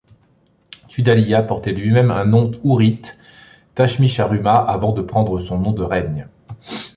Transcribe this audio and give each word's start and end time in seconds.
Tudhaliya 0.87 1.43
portait 1.43 1.73
lui-même 1.73 2.09
un 2.09 2.25
nom 2.25 2.53
hourrite, 2.63 3.19
Tashmi-Sharruma, 3.75 4.55
avant 4.55 4.93
de 4.93 5.03
prendre 5.03 5.39
son 5.41 5.59
nom 5.59 5.73
de 5.73 5.83
règne. 5.83 6.27